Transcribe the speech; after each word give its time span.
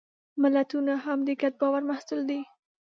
ملتونه 0.41 0.93
هم 1.05 1.19
د 1.27 1.29
ګډ 1.41 1.53
باور 1.61 1.81
محصول 1.89 2.21
دي. 2.29 2.41